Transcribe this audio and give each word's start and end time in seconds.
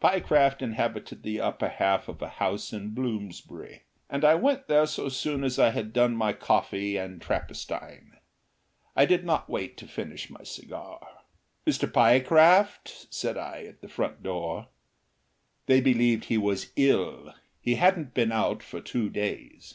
Pyecraft 0.00 0.62
inhabited 0.62 1.22
the 1.22 1.42
upper 1.42 1.68
half 1.68 2.08
of 2.08 2.22
a 2.22 2.28
house 2.40 2.72
in 2.72 2.94
Bloomsbury, 2.94 3.82
and 4.08 4.24
I 4.24 4.34
went 4.34 4.66
there 4.66 4.86
so 4.86 5.10
soon 5.10 5.44
as 5.44 5.58
I 5.58 5.72
had 5.72 5.92
done 5.92 6.16
my 6.16 6.32
coffee 6.32 6.96
and 6.96 7.20
Trappistine. 7.20 8.16
I 8.96 9.04
did 9.04 9.26
not 9.26 9.50
wait 9.50 9.76
to 9.76 9.86
finish 9.86 10.30
my 10.30 10.42
cigar. 10.42 11.06
"Mr. 11.66 11.86
Pyecraft?" 11.86 13.08
said 13.12 13.36
I, 13.36 13.64
at 13.66 13.82
the 13.82 13.88
front 13.88 14.22
door. 14.22 14.68
They 15.66 15.82
believed 15.82 16.24
he 16.24 16.38
was 16.38 16.72
ill; 16.76 17.34
he 17.60 17.74
hadn't 17.74 18.14
been 18.14 18.32
out 18.32 18.62
for 18.62 18.80
two 18.80 19.10
days. 19.10 19.74